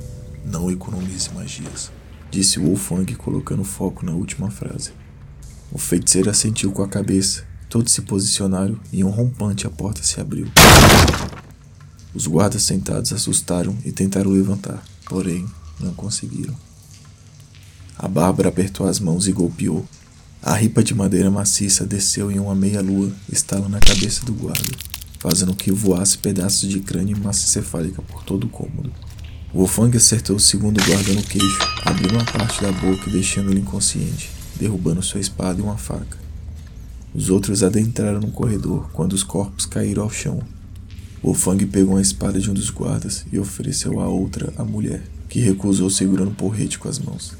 Não 0.45 0.71
economize 0.71 1.29
magias. 1.33 1.91
Disse 2.31 2.59
Wolfgang 2.59 3.13
colocando 3.15 3.63
foco 3.63 4.05
na 4.05 4.13
última 4.13 4.49
frase. 4.49 4.91
O 5.71 5.77
feiticeiro 5.77 6.29
assentiu 6.29 6.71
com 6.71 6.81
a 6.81 6.87
cabeça. 6.87 7.43
Todos 7.69 7.91
se 7.91 8.01
posicionaram 8.01 8.79
e 8.91 9.03
um 9.03 9.09
rompante 9.09 9.67
a 9.67 9.69
porta 9.69 10.01
se 10.01 10.19
abriu. 10.19 10.47
Os 12.13 12.27
guardas 12.27 12.61
sentados 12.63 13.11
assustaram 13.11 13.75
e 13.83 13.91
tentaram 13.91 14.29
levantar, 14.29 14.83
porém 15.05 15.45
não 15.79 15.93
conseguiram. 15.93 16.55
A 17.97 18.07
Bárbara 18.07 18.49
apertou 18.49 18.87
as 18.87 18.99
mãos 18.99 19.27
e 19.27 19.31
golpeou. 19.31 19.85
A 20.41 20.53
ripa 20.53 20.83
de 20.83 20.93
madeira 20.93 21.31
maciça 21.31 21.85
desceu 21.85 22.31
em 22.31 22.37
uma 22.37 22.53
meia-lua, 22.53 23.11
estalando 23.31 23.69
na 23.69 23.79
cabeça 23.79 24.25
do 24.25 24.33
guarda, 24.33 24.77
fazendo 25.19 25.55
que 25.55 25.71
voasse 25.71 26.17
pedaços 26.17 26.69
de 26.69 26.81
crânio 26.81 27.17
e 27.17 27.19
massa 27.19 27.45
encefálica 27.45 28.01
por 28.01 28.23
todo 28.23 28.43
o 28.43 28.49
cômodo. 28.49 28.91
Wolfgang 29.53 29.95
acertou 29.95 30.35
o 30.35 30.39
segundo 30.39 30.83
guarda 30.83 31.13
no 31.13 31.23
queixo, 31.23 31.59
abrindo 31.85 32.15
uma 32.15 32.25
parte 32.25 32.61
da 32.61 32.71
boca 32.71 33.09
e 33.09 33.13
deixando-o 33.13 33.57
inconsciente, 33.57 34.29
derrubando 34.55 35.01
sua 35.01 35.19
espada 35.19 35.59
e 35.59 35.63
uma 35.63 35.77
faca. 35.77 36.17
Os 37.13 37.29
outros 37.29 37.63
adentraram 37.63 38.19
no 38.19 38.31
corredor 38.31 38.89
quando 38.91 39.13
os 39.13 39.23
corpos 39.23 39.65
caíram 39.65 40.03
ao 40.03 40.09
chão, 40.09 40.41
Wolfgang 41.23 41.65
pegou 41.67 41.95
a 41.95 42.01
espada 42.01 42.37
de 42.37 42.51
um 42.51 42.53
dos 42.53 42.69
guardas 42.69 43.25
e 43.31 43.39
ofereceu 43.39 44.01
a 44.01 44.07
outra 44.09 44.51
à 44.57 44.65
mulher, 44.65 45.01
que 45.29 45.39
recusou 45.39 45.89
segurando 45.89 46.31
um 46.31 46.35
porrete 46.35 46.77
com 46.77 46.89
as 46.89 46.99
mãos. 46.99 47.31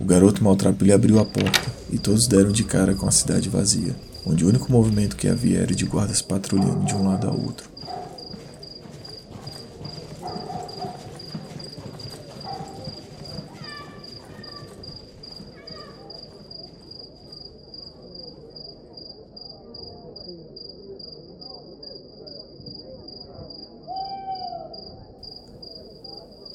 O 0.00 0.04
garoto 0.06 0.42
maltrapilho 0.42 0.94
abriu 0.94 1.18
a 1.18 1.24
porta 1.24 1.70
e 1.92 1.98
todos 1.98 2.26
deram 2.26 2.50
de 2.50 2.64
cara 2.64 2.94
com 2.94 3.06
a 3.06 3.10
cidade 3.10 3.50
vazia, 3.50 3.94
onde 4.24 4.42
o 4.42 4.48
único 4.48 4.72
movimento 4.72 5.16
que 5.16 5.28
havia 5.28 5.58
era 5.58 5.74
de 5.74 5.84
guardas 5.84 6.22
patrulhando 6.22 6.86
de 6.86 6.94
um 6.94 7.06
lado 7.06 7.28
ao 7.28 7.38
outro. 7.38 7.73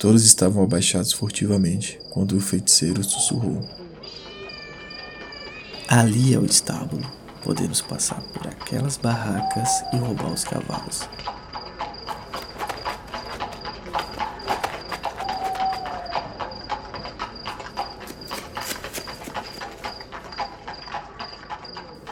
Todos 0.10 0.26
estavam 0.26 0.64
abaixados 0.64 1.14
furtivamente 1.14 2.00
quando 2.10 2.36
o 2.36 2.42
feiticeiro 2.42 3.04
sussurrou. 3.04 3.64
Ali 5.88 6.34
é 6.34 6.40
o 6.40 6.46
estábulo. 6.46 7.08
Podemos 7.44 7.80
passar 7.80 8.20
por 8.34 8.48
aquelas 8.48 8.98
barracas 8.98 9.70
e 9.94 9.98
roubar 9.98 10.34
os 10.34 10.44
cavalos. 10.44 11.08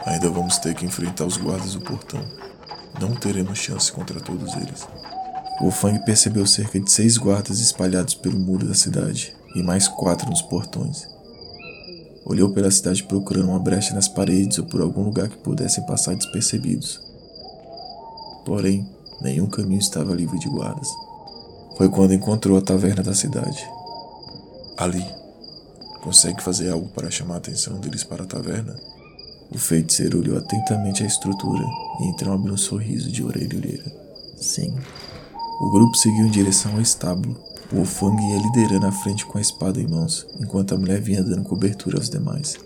Ainda 0.06 0.30
vamos 0.30 0.58
ter 0.58 0.76
que 0.76 0.86
enfrentar 0.86 1.24
os 1.24 1.36
guardas 1.36 1.74
do 1.74 1.80
portão. 1.80 2.24
Não 3.00 3.16
teremos 3.16 3.58
chance 3.58 3.90
contra 3.90 4.20
todos 4.20 4.54
eles. 4.54 4.86
Wolfgang 5.60 5.98
percebeu 6.04 6.46
cerca 6.46 6.78
de 6.78 6.90
seis 6.90 7.18
guardas 7.18 7.58
espalhados 7.58 8.14
pelo 8.14 8.38
muro 8.38 8.66
da 8.66 8.74
cidade 8.74 9.34
e 9.56 9.62
mais 9.62 9.88
quatro 9.88 10.30
nos 10.30 10.42
portões. 10.42 11.08
Olhou 12.24 12.50
pela 12.50 12.70
cidade 12.70 13.02
procurando 13.02 13.48
uma 13.48 13.58
brecha 13.58 13.94
nas 13.94 14.06
paredes 14.06 14.58
ou 14.58 14.66
por 14.66 14.80
algum 14.80 15.02
lugar 15.02 15.28
que 15.28 15.38
pudessem 15.38 15.84
passar 15.86 16.14
despercebidos. 16.14 17.00
Porém, 18.44 18.88
nenhum 19.20 19.46
caminho 19.46 19.80
estava 19.80 20.14
livre 20.14 20.38
de 20.38 20.48
guardas. 20.48 20.88
Foi 21.76 21.88
quando 21.88 22.14
encontrou 22.14 22.56
a 22.56 22.62
taverna 22.62 23.02
da 23.02 23.14
cidade. 23.14 23.66
Ali, 24.76 25.04
consegue 26.02 26.42
fazer 26.42 26.70
algo 26.70 26.88
para 26.90 27.10
chamar 27.10 27.34
a 27.34 27.38
atenção 27.38 27.80
deles 27.80 28.04
para 28.04 28.22
a 28.22 28.26
taverna? 28.26 28.76
O 29.50 29.58
feiticeiro 29.58 30.20
olhou 30.20 30.36
atentamente 30.36 31.02
a 31.02 31.06
estrutura 31.06 31.64
e 32.00 32.04
então 32.08 32.32
abriu 32.32 32.54
um 32.54 32.58
sorriso 32.58 33.10
de 33.10 33.24
orelha 33.24 33.54
a 33.54 33.58
orelha. 33.58 33.92
Sim, 34.36 34.76
o 35.60 35.70
grupo 35.70 35.96
seguiu 35.96 36.26
em 36.26 36.30
direção 36.30 36.72
ao 36.74 36.80
estábulo. 36.80 37.36
O 37.72 37.76
Wolfgang 37.76 38.22
ia 38.22 38.38
liderando 38.38 38.86
à 38.86 38.92
frente 38.92 39.26
com 39.26 39.38
a 39.38 39.40
espada 39.40 39.80
em 39.80 39.86
mãos, 39.86 40.26
enquanto 40.40 40.74
a 40.74 40.78
mulher 40.78 41.00
vinha 41.00 41.22
dando 41.22 41.42
cobertura 41.42 41.98
aos 41.98 42.08
demais. 42.08 42.56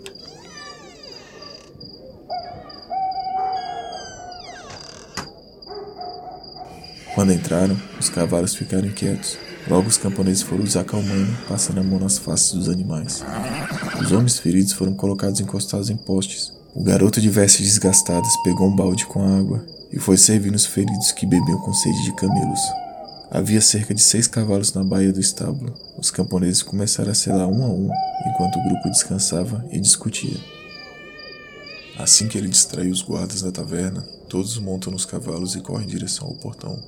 Quando 7.15 7.33
entraram, 7.33 7.77
os 7.99 8.09
cavalos 8.09 8.55
ficaram 8.55 8.87
inquietos. 8.87 9.37
Logo 9.67 9.87
os 9.87 9.97
camponeses 9.97 10.41
foram 10.41 10.63
os 10.63 10.75
acalmando, 10.75 11.31
passando 11.47 11.79
a 11.79 11.83
mão 11.83 11.99
nas 11.99 12.17
faces 12.17 12.53
dos 12.53 12.69
animais. 12.69 13.23
Os 14.01 14.11
homens 14.11 14.39
feridos 14.39 14.73
foram 14.73 14.93
colocados 14.93 15.39
encostados 15.39 15.89
em 15.89 15.95
postes. 15.95 16.51
O 16.75 16.83
garoto 16.83 17.21
de 17.21 17.29
vestes 17.29 17.65
desgastadas 17.65 18.35
pegou 18.43 18.67
um 18.67 18.75
balde 18.75 19.05
com 19.05 19.23
água 19.37 19.63
e 19.91 19.99
foi 19.99 20.17
servindo 20.17 20.55
os 20.55 20.65
feridos 20.65 21.11
que 21.11 21.25
bebiam 21.25 21.59
com 21.59 21.73
sede 21.73 22.03
de 22.03 22.15
camelos. 22.15 22.82
Havia 23.33 23.61
cerca 23.61 23.95
de 23.95 24.01
seis 24.03 24.27
cavalos 24.27 24.73
na 24.73 24.83
baía 24.83 25.11
do 25.11 25.19
estábulo. 25.19 25.73
Os 25.97 26.11
camponeses 26.11 26.61
começaram 26.61 27.11
a 27.11 27.15
selar 27.15 27.47
um 27.47 27.63
a 27.63 27.67
um, 27.67 27.89
enquanto 28.27 28.59
o 28.59 28.63
grupo 28.63 28.91
descansava 28.91 29.65
e 29.71 29.79
discutia. 29.79 30.39
Assim 31.97 32.27
que 32.27 32.37
ele 32.37 32.47
distraiu 32.47 32.91
os 32.91 33.01
guardas 33.01 33.41
da 33.41 33.51
taverna, 33.51 34.03
todos 34.29 34.59
montam 34.59 34.93
nos 34.93 35.03
cavalos 35.03 35.55
e 35.55 35.61
correm 35.61 35.87
em 35.87 35.89
direção 35.89 36.27
ao 36.27 36.35
portão. 36.35 36.79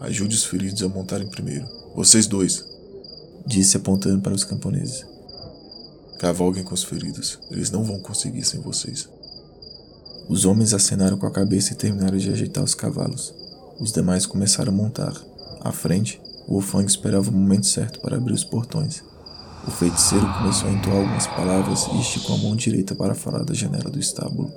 Ajude 0.00 0.36
os 0.36 0.44
feridos 0.44 0.82
a 0.82 0.88
montarem 0.88 1.28
primeiro. 1.28 1.66
Vocês 1.94 2.26
dois! 2.26 2.62
Disse 3.46 3.78
apontando 3.78 4.20
para 4.20 4.34
os 4.34 4.44
camponeses. 4.44 5.02
Cavalguem 6.18 6.62
com 6.62 6.74
os 6.74 6.84
feridos. 6.84 7.38
Eles 7.50 7.70
não 7.70 7.82
vão 7.82 7.98
conseguir 8.00 8.44
sem 8.44 8.60
vocês. 8.60 9.08
Os 10.28 10.44
homens 10.44 10.74
acenaram 10.74 11.16
com 11.16 11.26
a 11.26 11.32
cabeça 11.32 11.72
e 11.72 11.76
terminaram 11.76 12.18
de 12.18 12.30
ajeitar 12.30 12.62
os 12.62 12.74
cavalos. 12.74 13.32
Os 13.80 13.92
demais 13.92 14.26
começaram 14.26 14.74
a 14.74 14.76
montar. 14.76 15.14
À 15.60 15.72
frente, 15.72 16.20
o 16.46 16.52
Wolfang 16.52 16.86
esperava 16.86 17.30
o 17.30 17.32
momento 17.32 17.66
certo 17.66 18.00
para 18.00 18.16
abrir 18.16 18.32
os 18.32 18.44
portões. 18.44 19.02
O 19.66 19.70
feiticeiro 19.70 20.26
começou 20.34 20.68
a 20.68 20.72
entoar 20.72 20.96
algumas 20.96 21.26
palavras 21.26 21.88
e 21.92 22.00
esticou 22.00 22.36
a 22.36 22.38
mão 22.38 22.54
direita 22.54 22.94
para 22.94 23.14
fora 23.14 23.44
da 23.44 23.52
janela 23.52 23.90
do 23.90 23.98
estábulo. 23.98 24.52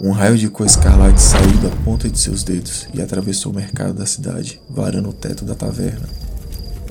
Um 0.00 0.10
raio 0.10 0.36
de 0.36 0.48
cor 0.48 0.66
escarlate 0.66 1.20
saiu 1.20 1.58
da 1.58 1.70
ponta 1.84 2.08
de 2.08 2.18
seus 2.18 2.42
dedos 2.42 2.88
e 2.92 3.00
atravessou 3.00 3.52
o 3.52 3.54
mercado 3.54 3.94
da 3.94 4.06
cidade, 4.06 4.60
varando 4.68 5.08
o 5.08 5.12
teto 5.12 5.44
da 5.44 5.54
taverna. 5.54 6.08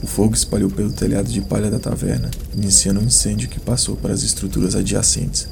O 0.01 0.07
fogo 0.07 0.35
espalhou 0.35 0.69
pelo 0.69 0.91
telhado 0.91 1.29
de 1.29 1.41
palha 1.41 1.71
da 1.71 1.79
taverna, 1.79 2.29
iniciando 2.53 2.99
um 2.99 3.03
incêndio 3.03 3.49
que 3.49 3.59
passou 3.59 3.95
para 3.95 4.13
as 4.13 4.23
estruturas 4.23 4.75
adjacentes. 4.75 5.47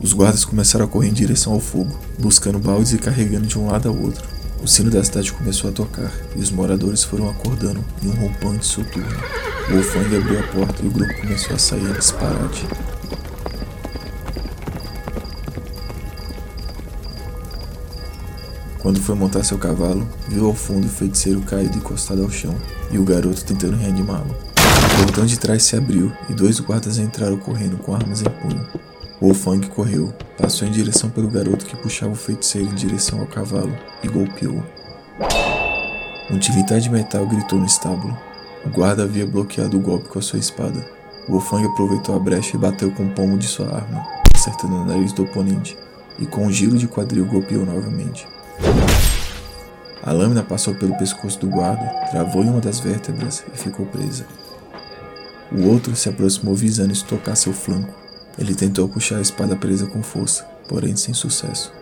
Os 0.00 0.12
guardas 0.12 0.44
começaram 0.44 0.84
a 0.84 0.88
correr 0.88 1.08
em 1.08 1.14
direção 1.14 1.54
ao 1.54 1.60
fogo, 1.60 1.98
buscando 2.18 2.58
baldes 2.58 2.92
e 2.92 2.98
carregando 2.98 3.46
de 3.46 3.58
um 3.58 3.66
lado 3.66 3.88
ao 3.88 3.96
outro. 3.96 4.33
O 4.64 4.66
sino 4.66 4.90
da 4.90 5.04
cidade 5.04 5.30
começou 5.30 5.68
a 5.68 5.72
tocar 5.74 6.10
e 6.34 6.38
os 6.38 6.50
moradores 6.50 7.04
foram 7.04 7.28
acordando 7.28 7.84
em 8.02 8.08
um 8.08 8.12
rompante 8.12 8.64
soturno. 8.64 9.14
O 9.68 9.78
abriu 10.16 10.40
a 10.40 10.42
porta 10.44 10.82
e 10.82 10.88
o 10.88 10.90
grupo 10.90 11.12
começou 11.20 11.54
a 11.54 11.58
sair 11.58 11.84
em 11.84 11.92
disparate. 11.92 12.66
Quando 18.78 18.98
foi 19.00 19.14
montar 19.14 19.44
seu 19.44 19.58
cavalo, 19.58 20.08
viu 20.28 20.46
ao 20.46 20.54
fundo 20.54 20.86
o 20.86 20.90
feiticeiro 20.90 21.42
caído 21.42 21.76
encostado 21.76 22.22
ao 22.22 22.30
chão 22.30 22.56
e 22.90 22.96
o 22.98 23.04
garoto 23.04 23.44
tentando 23.44 23.76
reanimá-lo. 23.76 24.34
O 24.34 25.04
portão 25.04 25.26
de 25.26 25.38
trás 25.38 25.62
se 25.62 25.76
abriu 25.76 26.10
e 26.30 26.32
dois 26.32 26.58
guardas 26.58 26.96
entraram 26.96 27.36
correndo 27.36 27.76
com 27.76 27.94
armas 27.94 28.22
em 28.22 28.24
punho. 28.24 28.66
Wolfang 29.20 29.66
correu, 29.68 30.12
passou 30.36 30.66
em 30.66 30.70
direção 30.70 31.08
pelo 31.08 31.30
garoto 31.30 31.64
que 31.64 31.76
puxava 31.76 32.12
o 32.12 32.16
feiticeiro 32.16 32.68
em 32.68 32.74
direção 32.74 33.20
ao 33.20 33.26
cavalo 33.26 33.74
e 34.02 34.08
golpeou. 34.08 34.62
Um 36.30 36.38
tilitar 36.38 36.80
de 36.80 36.90
metal 36.90 37.26
gritou 37.26 37.58
no 37.58 37.66
estábulo. 37.66 38.16
O 38.64 38.70
guarda 38.70 39.04
havia 39.04 39.26
bloqueado 39.26 39.76
o 39.76 39.80
golpe 39.80 40.08
com 40.08 40.18
a 40.18 40.22
sua 40.22 40.38
espada. 40.38 40.84
Wolfang 41.28 41.64
aproveitou 41.64 42.16
a 42.16 42.18
brecha 42.18 42.56
e 42.56 42.60
bateu 42.60 42.90
com 42.90 43.04
o 43.04 43.10
pomo 43.10 43.38
de 43.38 43.46
sua 43.46 43.66
arma, 43.66 44.04
acertando 44.34 44.74
o 44.74 44.84
nariz 44.84 45.12
do 45.12 45.22
oponente, 45.22 45.76
e 46.18 46.26
com 46.26 46.46
um 46.46 46.52
giro 46.52 46.76
de 46.76 46.88
quadril 46.88 47.24
golpeou 47.24 47.64
novamente. 47.64 48.26
A 50.02 50.12
lâmina 50.12 50.42
passou 50.42 50.74
pelo 50.74 50.96
pescoço 50.98 51.38
do 51.40 51.46
guarda, 51.46 51.86
travou 52.10 52.44
em 52.44 52.50
uma 52.50 52.60
das 52.60 52.80
vértebras 52.80 53.44
e 53.54 53.56
ficou 53.56 53.86
presa. 53.86 54.26
O 55.52 55.66
outro 55.68 55.94
se 55.94 56.08
aproximou 56.08 56.54
visando 56.54 56.92
estocar 56.92 57.36
seu 57.36 57.52
flanco. 57.52 58.03
Ele 58.38 58.54
tentou 58.54 58.88
puxar 58.88 59.18
a 59.18 59.22
espada 59.22 59.56
presa 59.56 59.86
com 59.86 60.02
força, 60.02 60.44
porém 60.68 60.96
sem 60.96 61.14
sucesso. 61.14 61.72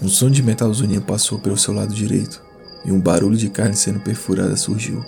Um 0.00 0.08
som 0.08 0.30
de 0.30 0.42
metal 0.42 0.72
zunia 0.72 1.00
passou 1.00 1.38
pelo 1.38 1.58
seu 1.58 1.74
lado 1.74 1.92
direito 1.92 2.40
e 2.84 2.92
um 2.92 3.00
barulho 3.00 3.36
de 3.36 3.50
carne 3.50 3.74
sendo 3.74 3.98
perfurada 3.98 4.56
surgiu. 4.56 5.04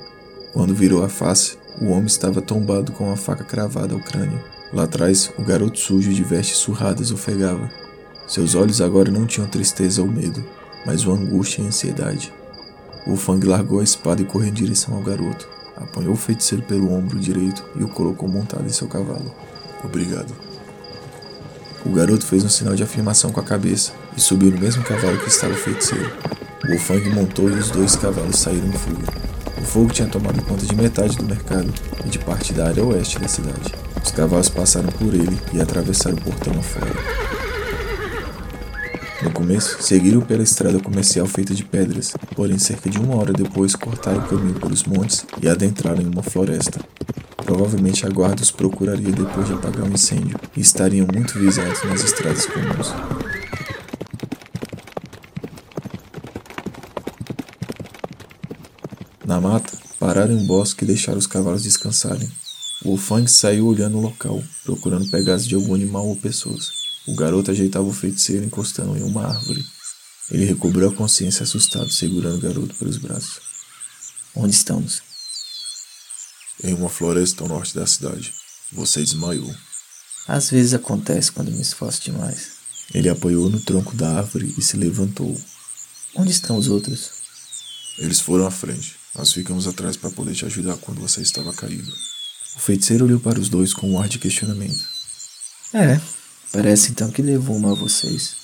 Quando 0.52 0.74
virou 0.74 1.04
a 1.04 1.08
face, 1.08 1.56
o 1.80 1.86
homem 1.86 2.06
estava 2.06 2.42
tombado 2.42 2.90
com 2.92 3.04
uma 3.04 3.16
faca 3.16 3.44
cravada 3.44 3.94
ao 3.94 4.00
crânio. 4.00 4.42
Lá 4.72 4.82
atrás, 4.82 5.30
o 5.38 5.42
garoto 5.42 5.78
sujo 5.78 6.12
de 6.12 6.24
vestes 6.24 6.58
surradas 6.58 7.12
ofegava. 7.12 7.70
Seus 8.26 8.54
olhos 8.54 8.80
agora 8.80 9.10
não 9.10 9.26
tinham 9.26 9.48
tristeza 9.48 10.02
ou 10.02 10.08
medo, 10.08 10.44
mas 10.84 11.04
uma 11.04 11.16
angústia 11.16 11.62
e 11.62 11.66
ansiedade. 11.66 12.32
O 13.06 13.16
Fang 13.16 13.44
largou 13.46 13.80
a 13.80 13.84
espada 13.84 14.22
e 14.22 14.24
correu 14.24 14.48
em 14.48 14.52
direção 14.52 14.94
ao 14.94 15.02
garoto. 15.02 15.48
Apanhou 15.80 16.12
o 16.12 16.16
feiticeiro 16.16 16.64
pelo 16.64 16.92
ombro 16.92 17.18
direito 17.18 17.64
e 17.74 17.82
o 17.82 17.88
colocou 17.88 18.28
montado 18.28 18.66
em 18.66 18.70
seu 18.72 18.86
cavalo. 18.86 19.34
Obrigado. 19.82 20.34
O 21.84 21.90
garoto 21.90 22.26
fez 22.26 22.44
um 22.44 22.48
sinal 22.48 22.74
de 22.74 22.82
afirmação 22.82 23.32
com 23.32 23.40
a 23.40 23.44
cabeça 23.44 23.92
e 24.16 24.20
subiu 24.20 24.50
no 24.50 24.58
mesmo 24.58 24.82
cavalo 24.84 25.18
que 25.18 25.28
estava 25.28 25.54
o 25.54 25.56
feiticeiro. 25.56 26.12
O 26.64 26.68
Wolfang 26.68 27.08
montou 27.10 27.48
e 27.48 27.54
os 27.54 27.70
dois 27.70 27.96
cavalos 27.96 28.36
saíram 28.36 28.68
em 28.68 28.72
fuga. 28.72 29.06
O 29.58 29.64
fogo 29.64 29.90
tinha 29.90 30.08
tomado 30.08 30.42
conta 30.42 30.66
de 30.66 30.74
metade 30.74 31.16
do 31.16 31.24
mercado 31.24 31.72
e 32.04 32.08
de 32.08 32.18
parte 32.18 32.52
da 32.52 32.68
área 32.68 32.84
oeste 32.84 33.18
da 33.18 33.28
cidade. 33.28 33.74
Os 34.04 34.10
cavalos 34.10 34.48
passaram 34.48 34.90
por 34.90 35.14
ele 35.14 35.40
e 35.52 35.60
atravessaram 35.60 36.16
o 36.16 36.20
portão 36.20 36.52
afora. 36.58 37.39
No 39.22 39.30
começo, 39.32 39.82
seguiram 39.82 40.22
pela 40.22 40.42
estrada 40.42 40.80
comercial 40.80 41.26
feita 41.26 41.54
de 41.54 41.62
pedras, 41.62 42.14
porém 42.34 42.58
cerca 42.58 42.88
de 42.88 42.98
uma 42.98 43.16
hora 43.16 43.34
depois 43.34 43.76
cortaram 43.76 44.20
o 44.20 44.26
caminho 44.26 44.58
pelos 44.58 44.84
montes 44.84 45.26
e 45.42 45.48
adentraram 45.48 46.00
em 46.00 46.06
uma 46.06 46.22
floresta. 46.22 46.80
Provavelmente 47.36 48.06
a 48.06 48.08
guarda 48.08 48.42
os 48.42 48.50
procuraria 48.50 49.12
depois 49.12 49.46
de 49.46 49.52
apagar 49.52 49.86
o 49.86 49.92
incêndio 49.92 50.40
e 50.56 50.60
estariam 50.60 51.06
muito 51.12 51.38
visados 51.38 51.82
nas 51.84 52.02
estradas 52.02 52.46
comuns. 52.46 52.94
Na 59.26 59.38
mata, 59.38 59.76
pararam 59.98 60.32
em 60.32 60.42
um 60.42 60.46
bosque 60.46 60.84
e 60.84 60.86
deixaram 60.86 61.18
os 61.18 61.26
cavalos 61.26 61.62
descansarem. 61.62 62.30
Wolfang 62.82 63.30
saiu 63.30 63.66
olhando 63.66 63.98
o 63.98 64.00
local, 64.00 64.42
procurando 64.64 65.10
pegadas 65.10 65.46
de 65.46 65.54
algum 65.54 65.74
animal 65.74 66.06
ou 66.06 66.16
pessoas. 66.16 66.79
O 67.06 67.14
garoto 67.14 67.50
ajeitava 67.50 67.86
o 67.86 67.92
feiticeiro 67.92 68.44
encostando 68.44 68.96
em 68.96 69.02
uma 69.02 69.26
árvore. 69.26 69.64
Ele 70.30 70.44
recobrou 70.44 70.90
a 70.90 70.94
consciência 70.94 71.42
assustado, 71.42 71.90
segurando 71.90 72.36
o 72.36 72.40
garoto 72.40 72.74
pelos 72.76 72.98
braços. 72.98 73.40
Onde 74.34 74.54
estamos? 74.54 75.02
Em 76.62 76.74
uma 76.74 76.88
floresta 76.88 77.42
ao 77.42 77.48
norte 77.48 77.74
da 77.74 77.86
cidade. 77.86 78.32
Você 78.72 79.02
desmaiou. 79.02 79.52
Às 80.28 80.50
vezes 80.50 80.74
acontece 80.74 81.32
quando 81.32 81.50
me 81.50 81.60
esforço 81.60 82.02
demais. 82.02 82.52
Ele 82.94 83.08
apoiou 83.08 83.48
no 83.48 83.60
tronco 83.60 83.96
da 83.96 84.18
árvore 84.18 84.54
e 84.56 84.62
se 84.62 84.76
levantou. 84.76 85.40
Onde 86.14 86.30
estão 86.30 86.56
os 86.56 86.68
outros? 86.68 87.10
Eles 87.98 88.20
foram 88.20 88.46
à 88.46 88.50
frente. 88.50 88.96
Nós 89.14 89.32
ficamos 89.32 89.66
atrás 89.66 89.96
para 89.96 90.10
poder 90.10 90.34
te 90.34 90.44
ajudar 90.44 90.76
quando 90.76 91.00
você 91.00 91.20
estava 91.22 91.52
caído. 91.52 91.92
O 92.56 92.60
feiticeiro 92.60 93.04
olhou 93.04 93.20
para 93.20 93.40
os 93.40 93.48
dois 93.48 93.74
com 93.74 93.90
um 93.90 94.00
ar 94.00 94.08
de 94.08 94.18
questionamento. 94.18 94.84
É, 95.72 96.00
Parece 96.52 96.90
então 96.90 97.10
que 97.10 97.22
levou 97.22 97.56
uma 97.56 97.72
a 97.72 97.74
vocês. 97.74 98.36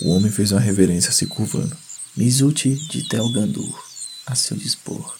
O 0.00 0.10
homem 0.10 0.30
fez 0.30 0.52
uma 0.52 0.60
reverência 0.60 1.10
se 1.10 1.26
curvando. 1.26 1.76
Mizuti 2.16 2.74
de 2.88 3.08
Telgandur, 3.08 3.82
a 4.26 4.34
seu 4.34 4.56
dispor. 4.56 5.16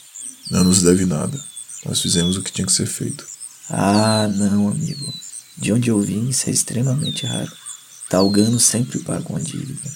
Não 0.51 0.65
nos 0.65 0.83
deve 0.83 1.07
nada. 1.07 1.43
Nós 1.85 2.01
fizemos 2.01 2.37
o 2.37 2.43
que 2.43 2.53
tinha 2.53 2.67
que 2.67 2.73
ser 2.73 2.87
feito. 2.87 3.27
Ah, 3.71 4.29
não, 4.29 4.69
amigo. 4.69 5.13
De 5.57 5.73
onde 5.73 5.91
eu 5.91 6.01
vim, 6.01 6.29
isso 6.29 6.49
é 6.49 6.53
extremamente 6.53 7.27
raro. 7.27 7.51
Talgano 8.09 8.59
sempre 8.59 9.01
paga 9.01 9.29
uma 9.29 9.41
dívida. 9.41 9.91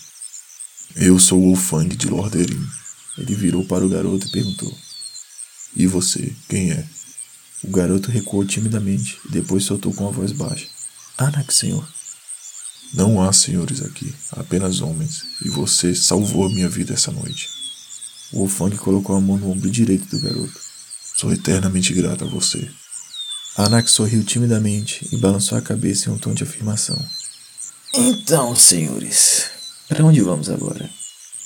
Eu 0.97 1.19
sou 1.19 1.41
o 1.41 1.55
Wolfang 1.55 1.97
de 1.97 2.07
Lorderim. 2.07 2.67
Ele 3.17 3.35
virou 3.35 3.65
para 3.65 3.85
o 3.85 3.89
garoto 3.89 4.27
e 4.27 4.31
perguntou: 4.31 4.77
E 5.77 5.87
você, 5.87 6.35
quem 6.49 6.73
é? 6.73 6.87
O 7.63 7.71
garoto 7.71 8.11
recuou 8.11 8.45
timidamente 8.45 9.19
e 9.27 9.33
depois 9.33 9.65
soltou 9.65 9.95
com 9.95 10.09
a 10.09 10.11
voz 10.11 10.33
baixa: 10.33 10.67
Anak, 11.19 11.53
senhor. 11.53 11.87
Não 12.95 13.23
há 13.23 13.33
senhores 13.33 13.83
aqui, 13.83 14.15
apenas 14.33 14.81
homens, 14.81 15.23
e 15.45 15.49
você 15.49 15.95
salvou 15.95 16.47
a 16.47 16.51
minha 16.51 16.69
vida 16.69 16.93
essa 16.93 17.11
noite. 17.11 17.49
O 18.33 18.39
Wolfang 18.39 18.77
colocou 18.77 19.17
a 19.17 19.21
mão 19.21 19.39
no 19.39 19.51
ombro 19.51 19.71
direito 19.71 20.07
do 20.09 20.21
garoto. 20.21 20.61
Sou 21.17 21.33
eternamente 21.33 21.93
grato 21.95 22.25
a 22.25 22.29
você. 22.29 22.71
Anak 23.57 23.91
sorriu 23.91 24.25
timidamente 24.25 25.07
e 25.13 25.17
balançou 25.19 25.57
a 25.57 25.63
cabeça 25.63 26.09
em 26.09 26.13
um 26.13 26.19
tom 26.19 26.33
de 26.33 26.43
afirmação. 26.43 26.99
Então, 27.95 28.57
senhores, 28.57 29.47
para 29.89 30.05
onde 30.05 30.21
vamos 30.23 30.49
agora? 30.49 30.91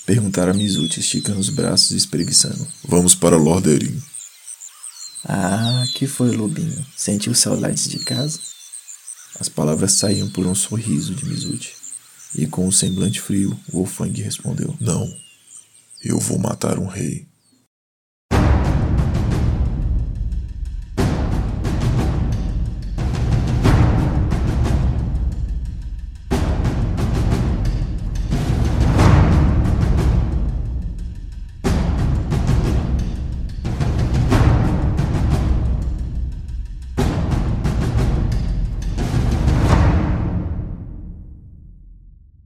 Perguntaram 0.05 0.51
a 0.51 0.55
Mizuti, 0.55 1.01
esticando 1.01 1.39
os 1.39 1.49
braços 1.49 1.91
e 1.91 1.97
espreguiçando. 1.97 2.65
Vamos 2.85 3.13
para 3.13 3.35
Lorderim. 3.35 4.01
Ah, 5.25 5.83
que 5.93 6.07
foi, 6.07 6.31
Lobinho? 6.31 6.85
Sentiu 6.95 7.35
saudades 7.35 7.89
de 7.89 7.99
casa? 7.99 8.39
As 9.39 9.49
palavras 9.49 9.93
saíam 9.93 10.29
por 10.29 10.45
um 10.45 10.55
sorriso 10.55 11.13
de 11.13 11.25
Mizuti. 11.25 11.75
E 12.35 12.45
com 12.47 12.67
um 12.67 12.71
semblante 12.71 13.21
frio, 13.21 13.57
Wolfang 13.71 14.21
respondeu: 14.21 14.75
Não. 14.79 15.11
Eu 16.03 16.19
vou 16.19 16.37
matar 16.37 16.77
um 16.79 16.87
rei. 16.87 17.25